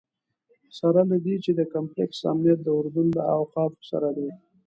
[0.79, 4.29] سره له دې چې د کمپلکس امنیت د اردن له اوقافو سره دی.